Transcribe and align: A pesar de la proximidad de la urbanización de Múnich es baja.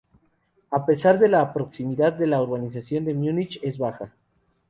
A 0.71 0.83
pesar 0.83 1.19
de 1.19 1.27
la 1.29 1.53
proximidad 1.53 2.11
de 2.13 2.25
la 2.25 2.41
urbanización 2.41 3.05
de 3.05 3.13
Múnich 3.13 3.59
es 3.61 3.77
baja. 3.77 4.11